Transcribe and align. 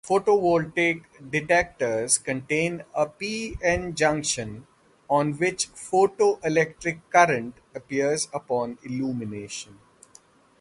Photovoltaic 0.03 1.03
detectors 1.29 2.17
contain 2.17 2.83
a 2.95 3.05
p-n 3.05 3.93
junction 3.93 4.65
on 5.07 5.33
which 5.37 5.69
photoelectric 5.75 7.01
current 7.11 7.53
appears 7.75 8.27
upon 8.33 8.79
illumination. 8.81 9.77